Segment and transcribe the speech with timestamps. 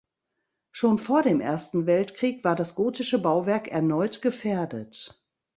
[0.71, 5.23] Schon vor dem Ersten Weltkrieg war das gotische Bauwerk erneut gefährdet.